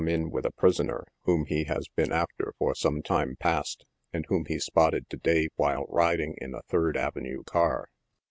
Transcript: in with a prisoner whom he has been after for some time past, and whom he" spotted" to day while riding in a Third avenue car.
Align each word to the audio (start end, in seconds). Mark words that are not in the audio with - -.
in 0.07 0.31
with 0.31 0.47
a 0.47 0.51
prisoner 0.53 1.05
whom 1.25 1.45
he 1.45 1.65
has 1.65 1.87
been 1.95 2.11
after 2.11 2.55
for 2.57 2.73
some 2.73 3.03
time 3.03 3.35
past, 3.39 3.85
and 4.11 4.25
whom 4.29 4.45
he" 4.45 4.57
spotted" 4.59 5.07
to 5.11 5.17
day 5.17 5.47
while 5.57 5.85
riding 5.89 6.33
in 6.41 6.55
a 6.55 6.63
Third 6.63 6.97
avenue 6.97 7.43
car. 7.43 7.87